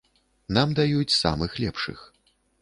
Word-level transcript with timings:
Нам 0.55 0.71
даюць 0.79 1.17
самых 1.17 1.59
лепшых. 1.65 1.99